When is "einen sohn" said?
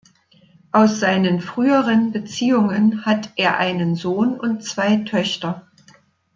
3.59-4.39